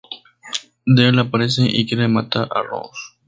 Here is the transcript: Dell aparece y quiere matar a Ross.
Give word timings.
Dell 0.83 1.19
aparece 1.19 1.61
y 1.67 1.85
quiere 1.87 2.07
matar 2.07 2.47
a 2.49 2.63
Ross. 2.63 3.17